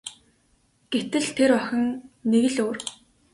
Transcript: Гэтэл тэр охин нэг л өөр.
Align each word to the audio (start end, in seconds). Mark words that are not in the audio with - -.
Гэтэл 0.91 1.25
тэр 1.37 1.49
охин 1.59 1.85
нэг 2.31 2.43
л 2.53 2.57
өөр. 2.63 2.77